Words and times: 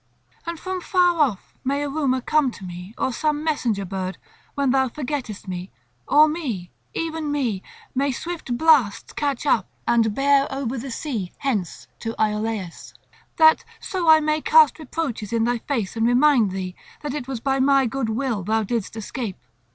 And 0.47 0.59
from 0.59 0.81
far 0.81 1.19
off 1.21 1.53
may 1.63 1.83
a 1.83 1.87
rumour 1.87 2.21
come 2.21 2.49
to 2.53 2.63
me 2.65 2.95
or 2.97 3.13
some 3.13 3.43
messenger 3.43 3.85
bird, 3.85 4.17
when 4.55 4.71
thou 4.71 4.89
forgettest 4.89 5.47
me; 5.47 5.69
or 6.07 6.27
me, 6.27 6.71
even 6.95 7.31
me, 7.31 7.61
may 7.93 8.11
swift 8.11 8.57
blasts 8.57 9.13
catch 9.13 9.45
up 9.45 9.67
and 9.87 10.15
bear 10.15 10.51
over 10.51 10.75
the 10.79 10.89
sea 10.89 11.31
hence 11.37 11.87
to 11.99 12.15
Iolcus, 12.19 12.95
that 13.37 13.63
so 13.79 14.09
I 14.09 14.21
may 14.21 14.41
cast 14.41 14.79
reproaches 14.79 15.31
in 15.31 15.43
thy 15.43 15.59
face 15.59 15.95
and 15.95 16.07
remind 16.07 16.49
thee 16.49 16.75
that 17.03 17.13
it 17.13 17.27
was 17.27 17.39
by 17.39 17.59
my 17.59 17.85
good 17.85 18.09
will 18.09 18.41
thou 18.43 18.63
didst 18.63 18.95
escape. 18.95 19.37